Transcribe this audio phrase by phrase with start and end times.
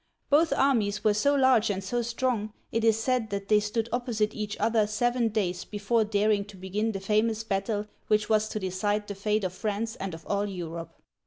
[0.31, 4.33] Both armies were so large and so strong, it is said, that they stood opposite
[4.33, 9.05] each other seven days before daring to begin the famous battle which was to decide
[9.07, 10.95] the fate of France and of all Europe.